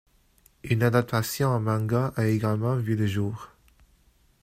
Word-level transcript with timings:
Une 0.63 0.81
adaptation 0.81 1.49
en 1.49 1.59
manga 1.59 2.11
a 2.15 2.25
également 2.25 2.75
vu 2.75 2.95
le 2.95 3.05
jour. 3.05 3.51